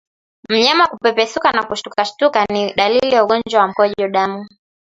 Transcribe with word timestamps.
Mnyama 0.49 0.87
kupepesuka 0.87 1.51
na 1.51 1.63
kushtukashtuka 1.63 2.45
ni 2.53 2.73
dalili 2.73 3.13
ya 3.13 3.23
ugonjwa 3.23 3.61
wa 3.61 3.67
mkojo 3.67 4.07
damu 4.07 4.47